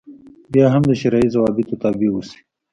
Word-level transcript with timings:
بیا 0.53 0.65
هم 0.73 0.83
د 0.89 0.91
شرعي 1.01 1.27
ضوابطو 1.33 1.75
تابع 1.81 2.09
اوسي. 2.13 2.39